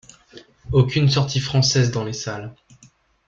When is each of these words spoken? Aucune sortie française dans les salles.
Aucune 0.71 1.09
sortie 1.09 1.39
française 1.39 1.91
dans 1.91 2.03
les 2.03 2.11
salles. 2.13 2.55